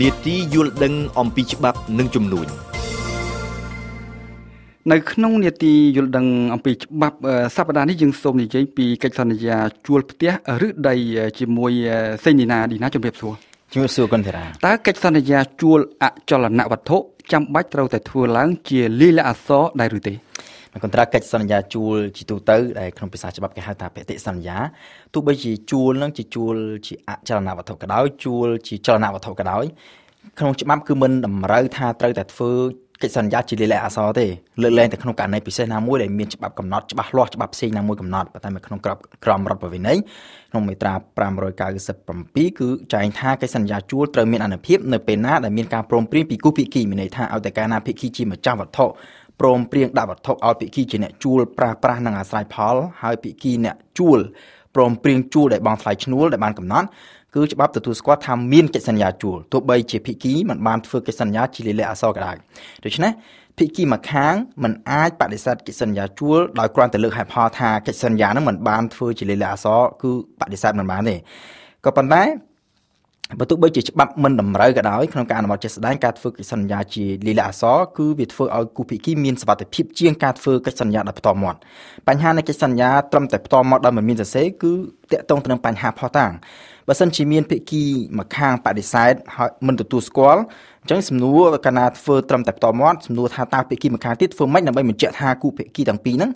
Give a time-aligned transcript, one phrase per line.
[0.00, 2.46] នេតិយល់ដឹងអំពីច្បាប់និងជំនួញ
[4.92, 7.16] នៅក្នុងនេតិយល់ដឹងអំពីច្បាប់
[7.56, 9.56] សប្តាហ៍នេះយើងសូមនិយាយពីកិច្ចសន្យា
[9.86, 10.32] ជួលផ្ទះ
[10.66, 10.94] ឬដី
[11.38, 11.72] ជាមួយ
[12.24, 13.34] សេនីណាឌីណាជំរាបសួរ
[13.72, 16.98] ជំរាបសួរគុណធារាតើកិច្ចសន្យាជួលអចលនវត្ថុ
[17.32, 20.14] ចាំបាច់ត្រូវតែធ្វើឡើងជាលិលាអក្សរដែរឬទេ
[20.82, 24.56] កន្ត្រាកិច្ចសន្យាជួលជាទូទៅដែលក្នុងភាសាច្បាប់គេហៅថាបតិសន្យា
[25.14, 26.54] ទោះបីជាជួលនឹងជាជួល
[26.86, 29.64] ជាអចលនវត្ថុក៏ដោយជួលជាចលនវត្ថុក៏ដោយ
[30.38, 32.52] ក្នុងច្បាប់គឺមិនតម្រូវថាត្រូវតែធ្វើ
[33.02, 34.26] កិច្ចសន្យាជាលិលាអក្សរទេ
[34.62, 39.94] លើកលែងតែក្នុងករណីពិសេសណាមួយដែលមានច្បាប់កំណត់ច្បាស់លាស់ច្បាប់ផ្សេងណាមួយកំណត់ប៉ុន្តែនៅក្នុងក្របក្រមរដ្ឋប្រវេណី
[40.50, 40.94] ក្នុងមាត្រា
[41.72, 48.86] 597គឺចែងថាកិច្ចសន្យាជួលត្រូវមានអនុភាពនៅពេលណាដែលមានការព្រមព្រៀងពីគូភាគីមានន័យថាឲ្យតែកាលណាភាគីជាម្ចាស់វត្ថុ
[49.40, 54.18] ព្រមព្រៀងដាក់វត្ថុឲ្យភាគីជាអ្នកជួលប្រាប្រាស់និងអាស្រ័យផល ហើយភាគីអ្នកជួល
[54.74, 56.86] ព្រមព្រៀងជួលដែលបងថ្លៃឈ្នួលដែលបានកំណត់
[57.34, 62.36] គឺច្បាប់ទទួលស្គាល់ថាមានកិច្ចសន្យាជួលទោះបីជាភាគីមិនបានធ្វើកិច្ចសន្យាជាលិលាអក្សរក៏ដោយ
[62.84, 63.12] ដូច្នេះ
[63.58, 71.16] ភាគីម្ខាងមិនអាចបដិសេធកិច្ចសន្យាជួលដោយគ្រាន់តែលើកហេតុផលថាកិច្ចសន្យានឹងមិនបានធ្វើជាលិលាអក្សរគឺបដិសេធមិនបានទេ
[71.84, 72.22] ក៏ប៉ុន្តែ
[73.38, 81.58] បើទោះបីជាច្បាប់មិនតម្រូវក៏ដោយក្នុងការអនុវត្តជាក់ស្ដែងការធ្វើកិច្ចសន្យាជាលិលាអក្សរគឺវាធ្វើឲ្យគូភាគីមានសវត្ថិភាពជាងការធ្វើកិច្ចសន្យាដោយផ្ទាល់មាត់
[82.08, 84.72] បញ្ហានៃកិច្ចសន្យាត្រឹមតែផ្ទាល់មាត់ដោយមិនមានសរសេរគឺ
[85.12, 86.32] តកតងទៅនឹងបញ្ហាផុសតាង
[86.88, 87.82] បើសិនជាមានភាគី
[88.18, 90.40] ម្ខាងបដិសេធហើយមិនទទួលស្គាល់
[90.82, 96.30] អញ្ចឹងសំណួរកាលណាធ្វើត្រឹមតែផ្ទាល់មាត់សំណួរថាតើភាគីម្ខាងទៀតធ្វើម៉េចដើម្បីបញ្ជាក់ថាគូភាគីទាំងពីរហ្នឹង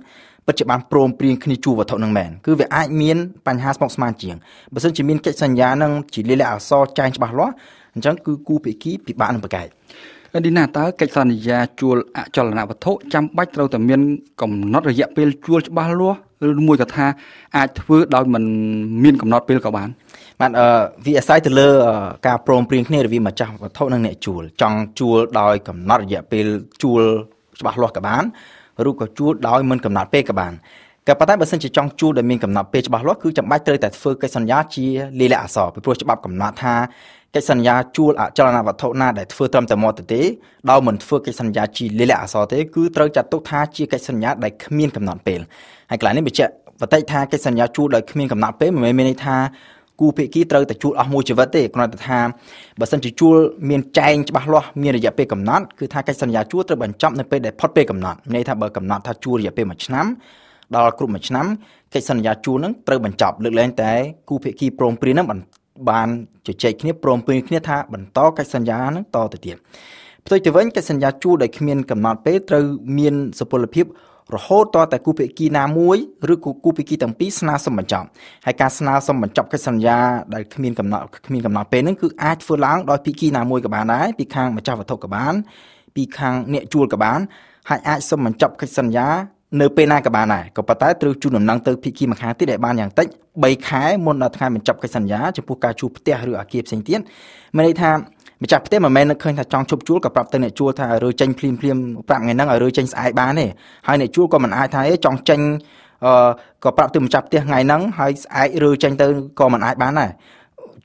[0.46, 4.36] ពិតជាបានព្រមព្រៀងគ្នាជួវត្ថុនឹងមែនគឺវាអាចមានបញ្ហាស្មុគស្មាញជាង
[4.74, 7.52] បើសិនជាមានកិច្ចសន្យានឹងជាលិលាអក្សរចែងច្បាស់លាស់
[7.94, 9.66] អញ្ចឹងគឺគូភាគីពិបាកនឹងប្រកែក
[10.44, 14.00] ឌីណាតើកិច្ចសន្យាជួលអចលនវត្ថុចាំបាច់ត្រូវតែមាន
[14.40, 17.06] កំណត់រយៈពេលជួលច្បាស់លាស់ឬមួយក៏ថា
[17.56, 18.44] អាចធ្វើដោយមិន
[19.04, 19.88] មានកំណត់ពេលក៏បាន
[20.40, 20.66] បាទអឺ
[21.04, 21.68] វាអាស្រ័យទៅលើ
[22.26, 26.46] ការព្រមព្រៀងគ្នារវាងម្ចាស់វត្ថុនិងអ្នកជួលចង់ជួលដោយកំណត់រយៈពេល
[26.82, 27.02] ជួល
[27.60, 28.24] ច្បាស់លាស់ក៏បាន
[28.88, 30.52] ឬក៏ជួលដោយមិនកំណត់ពេលក៏បាន
[31.08, 34.86] ក៏ប៉ុន្តែបើសិនជាចង់ជួលដែលមានកំណត់ពេលច្បាស់លាស់គឺចាំបាច់ត្រូវតែធ្វើកិច្ចសន្យាជា
[35.20, 36.74] លាយលក្ខអក្សរពីព្រោះច្បាប់កំណត់ថា
[37.34, 40.22] កិច្ចសន្យាជួលអចលនវត្ថុណាដែលធ្វើត្រឹមតែមាត់ទៅទេ
[40.70, 45.40] ដោយមិនធ្វើកិច្ចសន្យាជាលាយលក្ខអក្សរទេគឺត្រូវចាត់ទុកថាជាកិច្ចសន្យាដែលគ្មានកំណត់ពេល
[45.90, 49.36] ហើយកន្លែងនេះបញ្ជាក់បតិថាកិច្ចសន្យាជួលដោយគ្មានកំណត់ពេលមិនមែនមានន័យថា
[50.00, 52.18] គូភាគីត្រូវតែជួលអស់មួយជីវិតទេគ្រាន់តែថា
[52.80, 53.36] បើសិនជាជួល
[53.70, 60.06] មានចែងច្បាស់លាស់មានរយៈពេលកំណត់គឺថាកិច្ចសន្យាជួលត្រូវបញ្ចប់នៅពេលដែលផុតពេលកំណត់ន័យថាបើកំណត់ថាជួលរយៈពេល1ឆ្នាំ
[60.76, 61.46] ដល់គ្រប់1ឆ្នាំ
[61.94, 63.92] កិច្ចសន្យាជួលនឹងត្រូវបញ្ចប់លើកលែងតែ
[64.28, 65.26] គូភាគីព្រមព្រៀងនឹង
[65.90, 66.08] បាន
[66.46, 69.56] ជជែកគ្នាព្រមព្រៀងគ្នាថាបន្តកិច្ចសន្យានឹងតទៅទៀត
[70.26, 72.64] ផ្ទុយទៅវិញកិច្ចសន្យាជួលដែលគ្មានកំណត់ពេលត្រូវ
[72.98, 73.86] មានសុពលភាព
[74.34, 75.96] រហូតតតែគូភាគីណាមួយ
[76.32, 78.06] ឬគូភាគីទាំងពីរស្នើសុំបញ្ចប់
[78.46, 79.98] ហើយការស្នើសុំបញ្ចប់កិច្ចសន្យា
[80.34, 85.34] ដែលគ្មានកំណត់គ្មានកំណត់ពេលហ្នឹងគឺអាចធ្វើឡើងដោយភាគីណាមួយក៏បានដែរពីខាងម្ចាស់វត្ថុក៏បាន
[85.96, 87.20] ពីខាងអ្នកជួលក៏បាន
[87.68, 89.08] ហើយអាចសុំបញ្ចប់កិច្ចសន្យា
[89.60, 93.06] នៅពេលណាក៏បានដែរក៏ប៉ុន្តែត្រូវជូនដំណឹងទៅភាគីម្ខាងទៀតដែលបានយ៉ាងតិច
[93.38, 97.00] 3ខែមុនដល់ថ្ងៃបញ្ចប់កិច្ចសន្យាចំពោះការជួលផ្ទះឬអាគារផ្សេងទៀត
[97.56, 97.90] មានន័យថា
[98.42, 101.76] ម្ចាស់ផ្ទះមិនមែននឹកឃើញថាចង់ជប់ជួលក៏ប្រាប់ទៅអ្នកជួលថារើចេញភ្លាមភ្លាម
[102.08, 103.46] ប្រាប់ថ្ងៃហ្នឹងឲ្យរើចេញស្អែកបានទេ
[103.88, 105.40] ហើយអ្នកជួលក៏មិនអាចថាអេចង់ចេញ
[106.04, 106.28] អឺ
[106.64, 109.06] ក៏ប្រាប់ទៅម្ចាស់ផ្ទះថ្ងៃហ្នឹងហើយស្អែករើចេញទៅ
[109.40, 110.10] ក៏មិនអាចបានដែរ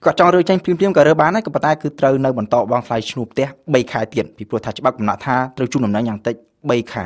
[0.05, 7.05] គាត់ចង់រើចេញភ្លាមភ្លាមក៏រើបានដែរក៏ប៉ុន្តែគឺត្រូវនៅបន្តបងថ្លៃឈ្នួលផ្ទះ3ខែទៀតពីព្រោះថាច្បាប់កំណត់ថាត្រូវជូនដំណឹងយ៉ាងតិច3ខែ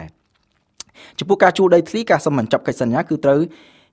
[1.19, 3.39] ចំពោះការជួលដីធ្លីការសម្បញ្ចប់កិច្ចសន្យាគឺត្រូវ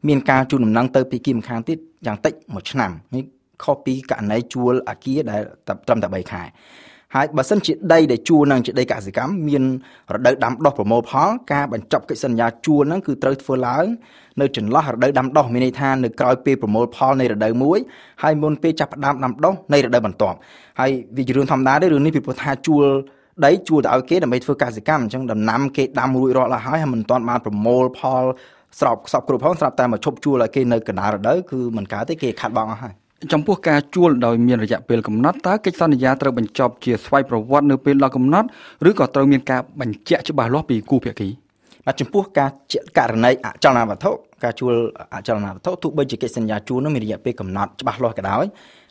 [0.08, 3.24] មានការជូនដំណឹងទៅពីគីម្ខាងទៀតយ៉ាងតិច1ឆ្នាំនេះ
[3.64, 5.40] ខុសពីករណីជួលអាគារដែល
[5.86, 6.42] ត្រឹមតែ3ខែ
[7.14, 9.62] ហើយបើសិនជាដីដែលជួលនឹងជាដីកសិកម្មមាន
[10.14, 13.84] រដូវដាំដុះប្រមូលផលការបញ្ចប់កិច្ចសន្យាជួលនឹងគឺត្រូវធ្វើឡើង
[14.40, 17.78] នៅចន្លោះរដូវដាំដុះមានន័យថានៅក្រោយពេលប្រមូលផលនៃរដូវមួយ
[18.22, 20.36] ហើយមុនពេលចាប់ផ្ដើមដាំដុះនៃរដូវបន្ទាប់
[20.80, 22.84] ហើយវាជារឿងធម្មតាទេរឿងនេះពីព្រោះថាជួល
[23.44, 28.22] ដីជួលទៅឲ្យគេដើម្បីធ្វើកសិកម្មអញ្ចឹងដំណាំគេដាំរួចរាល់ហើយហើយមិនទាន់បានប្រមូលផល
[28.80, 32.94] ស្របខ្សប់គ្រប់ផងស្រាប់តែមកឈប់ជួលឲ្យគេនៅកណ្ដាលរដូវគឺមិនកើតទេគេខាត់បងអស់ហើយ
[33.32, 38.46] ចំពោះការជួលដោយមានរយៈពេលកំណត់តើកិច្ចសន្យាត្រូវបញ្ចប់ជាស្វ័យប្រវត្តិនៅពេលដល់កំណត់
[38.88, 41.28] ឬក៏ត្រូវមានការបញ្ជាក់ច្បាស់លាស់ពីគូភាគី
[41.86, 42.50] បាទចំពោះការ
[42.98, 44.10] ករណីអចលនវត្ថុ
[44.44, 44.74] ការជួល
[45.14, 48.44] អចលនវត្ថុទោះបីជាកិច្ចសន្យាជួលនោះមានរយៈពេលកំណត់ច្បាស់លាស់ក៏ដោយ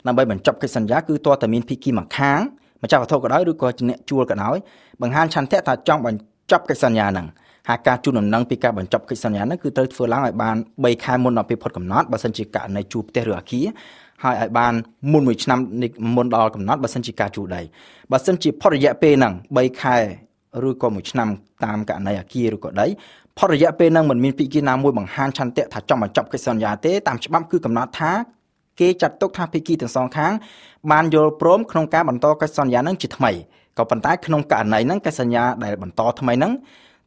[0.07, 2.39] ដើម្បីបញ្ចប់កិច្ចសន្យាគឺទាល់តែមានភាគីម្ខាង
[2.83, 4.57] ម្ចាស់វត្ថុក៏ដោយឬក៏ជាអ្នកជួលក៏ដោយ
[5.01, 7.27] បង្ហាញឆន្ទៈថាចង់បញ្ចប់កិច្ចសន្យាហ្នឹង
[7.69, 13.65] ហើយការជូនដំណឹងពីការបញ្ចប់កិច្ចសន្យាហ្នឹងគឺត្រូវធ្វើឡើងឲ្យបាន3ខែមុនដល់ពេលផុតកំណត់បើសិនជាករណីជួលផ្ទះឬអាគារ
[14.23, 14.73] ហើយឲ្យបាន
[15.11, 15.59] មុនមួយឆ្នាំ
[16.15, 17.61] មុនដល់កំណត់បើសិនជាការជួលដី
[18.11, 19.97] បើសិនជាផុតរយៈពេលហ្នឹង3ខែ
[20.67, 21.27] ឬក៏មួយឆ្នាំ
[21.63, 22.87] តាមករណីអាគារឬក៏ដី
[23.37, 28.11] ផុតរយៈពេលហ្នឹងមិនមានពីគីណាមួយបង្ហាញឆន្ទៈថាចង់បញ្ចប់កិច្ចសន្យាទេតាមច្បាប់គឺកំណត់ថា
[28.79, 30.31] គេចាត់ទុកថាភាគីទាំងសងខាង
[30.91, 33.31] បានយល់ព្រមក្នុងការបន្តកិច្ចសន្យានឹងជាថ្មី
[33.77, 36.51] ក៏ប៉ុន្តែក្នុងករណីហ្នឹងកិច្ចសន្យាដែលបន្តថ្មីហ្នឹង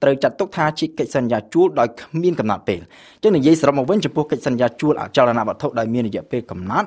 [0.02, 6.86] ត្រូវចាត់ទុកថាជាកិច្ចសន្យាជួលដោយគ្មានកំណត់ពេលអញ្ចឹងនិយាយសរុបមកវិញចំពោះកិច្ចសន្យាជួលអចលនវត្ថុដោយមានរយៈពេលកំណត់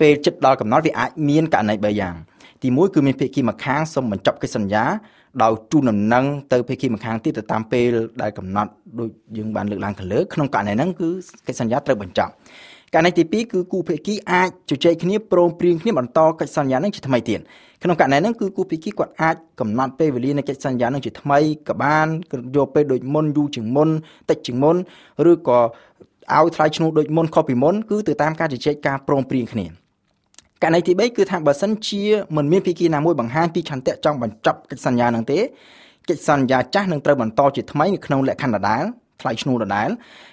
[0.00, 2.14] ពេលជិតដល់កំណត់វាអាចមានករណី3យ៉ាង
[2.62, 4.84] ទី1គឺមានភាគីម្ខាងសុំបញ្ចប់កិច្ចសន្យា
[5.42, 7.86] ដោយជូនដំណឹងទៅភាគីម្ខាងទៀតទៅតាមពេល
[8.22, 11.08] ដែលកំណត់ដូចយើងបានលើកឡើងខាងលើក្នុងករណីហ្នឹងគឺ
[11.46, 12.32] កិច្ចសន្យាត្រូវបញ្ចប់
[12.94, 17.40] ករណីទី2គឺគូភាគីអាចជជែកគ្នាព្រមព្រៀងគ្នាបន្តកិច្ចសន្យានឹងជាថ្មីទៀត
[17.82, 21.38] ក្នុងករណីហ្នឹងគឺគូភាគីគាត់អាចកំណត់ពេលវេលានៃកិច្ចសន្យានឹងជាថ្មី
[21.68, 22.06] ក៏បាន
[22.56, 23.88] យកពេលដូចមុនយូរជាងមុន
[24.30, 24.76] តិចជាងមុន
[25.30, 25.58] ឬក៏
[26.34, 29.66] ឲ្យថ្លៃឈ្នួលដូចមុនខុសពីមុនគឺទៅតាមការជជែកការព្រមព្រៀងគ្នា
[30.62, 32.02] ករណីទី3គឺថាបើសិនជា
[32.36, 35.38] មិនមានភាគីណាមួយបង្ហាញពីឆន្ទៈចង់បញ្ចប់កិច្ចសន្យានឹងទេ
[36.08, 38.84] កិច្ចសន្យាចាស់នឹងត្រូវបន្តជាថ្មីនៅក្នុងលក្ខខណ្ឌដដែល
[39.20, 39.88] ថ្លៃឈ្នួលដដែល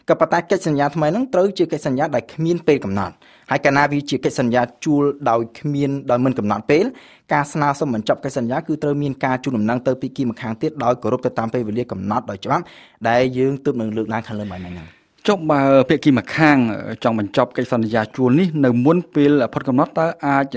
[0.09, 3.13] ក៏ប៉ុន្តែកិច្ចសន្យាថ្មីហ្នឹងត្រូវជាកិច្ចសន្យាដែលគ្មានពេលកំណត់
[3.51, 6.85] ហើយកាលណាវាជាកិច្ចសន្យាជួលដោយគ្មានដោយមិនកំណត់ពេល
[7.33, 12.63] ការស្នើសុំបញ្ចប់កិច្ចសន្យាគឺត្រូវមានការជូនដំណឹងទៅពីគីម្ខាងទៀតដោយគោរពទៅតាមពេលវេលាកំណត់ដោយច្បាប់
[13.09, 14.87] ដែលយើងទើបនឹងលើកឡើងខាងលើមិញហ្នឹង
[15.27, 16.57] ចុះបើភាគីម្ខាង
[17.03, 20.55] ចង់បញ្ចប់កិច្ចសន្យាជួលនេះនៅមុនពេលផុតកំណត់តើអាច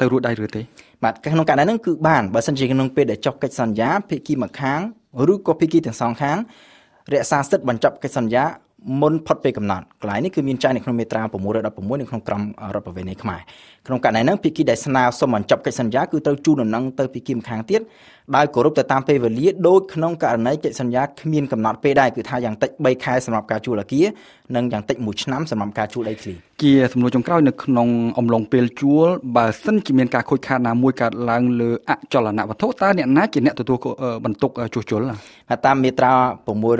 [0.00, 0.62] ទៅរួចដែរឬទេ
[1.02, 4.80] បាទក្នុងករណីហ្នឹងគឺបានបើសិនជាក្នុងពេលដែលចុះកិច្ចសន្យាភាគីម្ខាង
[5.32, 6.36] ឬក៏ភាគីទាំងសងខាង
[7.12, 8.44] រក្សាសិទ្ធិបញ្ចប់កិច្ចសន្យា
[9.02, 12.42] មុនផុតពេលកំណត់កន្លែងនេះគឺមានចែងនៅក្នុងមាត្រា616នៅក្នុងក្រម
[12.74, 13.40] រដ្ឋប្រវេណីខ្មែរ
[13.86, 17.80] ក្នុងករណីហ្នឹងភាគីដែលស្នើសុំបញ្ចប់កិច្ចសន្យាគឺត្រូវជូនដំណឹងទៅភាគីម្ខាងទៀត
[18.36, 24.06] ដោយគោរពទៅតាមពេលវេលាដូចក្នុងករណីកិច្ចសន្យាគ្មានកំណត់ពេលដែរគឺថាយ៉ាងតិច3ខែសម្រាប់ការជួលអគារ
[24.56, 27.88] និងយ៉ាងតិច1ឆ្នាំសម្រាប់ការជួលដីធ្លី ជាសំណួរចុងក្រោយនៅក្នុង
[28.18, 29.06] អំឡុងពេលជួល
[29.36, 33.78] បើសិនជាមានការខូចខាតណាមួយកើតឡើងលើអចលនវត្ថុតើអ្នកណាជាអ្នកទទួល
[34.24, 35.00] បន្ទុកជួសជុល
[35.66, 36.12] តាមមាត្រា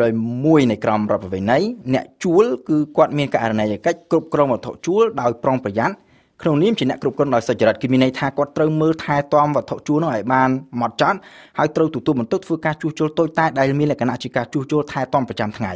[0.06, 1.58] 601នៃក្រមរដ្ឋប្រវេណី
[1.94, 5.94] អ្នកជួលគឺគាត់មានករណីកិច្ចគ្រប់គ្រងវត្ថុជួលដោយប្រុងប្រយ័ត្ន
[6.42, 10.48] ក្នុងនាមជាអ្នកគ្រប់គ្រងដោយសុចរិតគឺមានន័យថាគាត់ត្រូវមើលថែទាំវត្ថុជួលនោះឲ្យបាន
[10.80, 11.18] ម៉ត់ចត់
[11.58, 15.72] ហើយត្រូវទទួលបន្ទុកធ្វើការជួសជុលតូចតាចដែលមានលក្ខណៈជាការជួសជុលថែទាំប្រចាំថ្ងៃ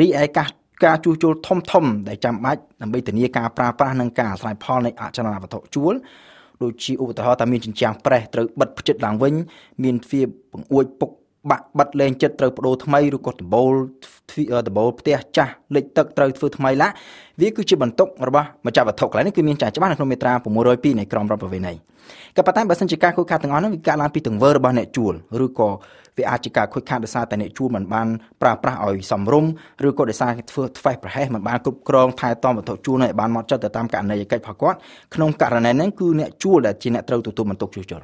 [0.00, 0.48] រីឯការ
[0.84, 5.94] ការជួសជុលធំធំដែលចាំបាច់ដើម្បីធានាការប្រើប្រាស់និងការអាស្រ័យផលនៃអចលនវត្ថុជួល
[6.62, 9.34] ដូចជាឧទាហរណ៍ថាមានជញ្ជាំងប្រេះត្រូវបិទផ្ចិតឡើងវិញ
[9.82, 11.10] មានទ្វារបង្អួចពុក
[11.50, 13.72] បាក់បិទលែងចិត្តត្រូវបដូរថ្មីឬក៏ដបូល
[14.68, 16.88] ដបូលផ្ទះចាស់លិចទឹកត្រូវធ្វើថ្មីឡា
[17.40, 20.32] វាគឺជាបន្ទុករបស់ម្ចាស់វត្ថុកន្លែងនេះគឺមានចាស់ច្បាស់នៅក្នុងមាត្រា
[20.66, 21.74] 602នៃក្រមរដ្ឋប្រវេណី
[22.36, 25.14] ក៏ប៉ុន្តែបើសិនជាការខូចខាតទាំងអស់នោះវាកើតឡើងពីទង្វើរបស់អ្នកជួល
[25.44, 25.70] ឬក៏
[26.18, 28.08] វាអាចជាការខូចខាតដោយសារតែអ្នកជួលមិនបាន
[28.42, 29.50] ប្រើប្រាស់ឲ្យសមរម្យ
[29.86, 34.78] ឬក៏ដោយសារធ្វើធ្វេសប្រហែសមិនបានគ្រប់គ្រងថែទាំវត្ថុជួលឲ្យបានហ្មត់ចត់ទៅតាមករណីកិច្ចរបស់គាត់
[35.14, 38.02] ក្នុងករណីហ្នឹងគឺអ្នកជួលដែលជាអ្នកត្រូវទទួលបន្ទុកជួសជុល